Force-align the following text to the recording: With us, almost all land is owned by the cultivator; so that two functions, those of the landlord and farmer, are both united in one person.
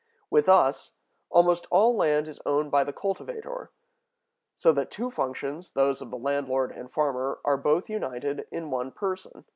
With 0.31 0.49
us, 0.49 0.93
almost 1.29 1.67
all 1.69 1.95
land 1.95 2.27
is 2.27 2.41
owned 2.43 2.71
by 2.71 2.83
the 2.83 2.91
cultivator; 2.91 3.69
so 4.57 4.71
that 4.71 4.89
two 4.89 5.11
functions, 5.11 5.69
those 5.73 6.01
of 6.01 6.09
the 6.09 6.17
landlord 6.17 6.71
and 6.71 6.91
farmer, 6.91 7.37
are 7.45 7.55
both 7.55 7.87
united 7.87 8.47
in 8.51 8.71
one 8.71 8.89
person. 8.89 9.45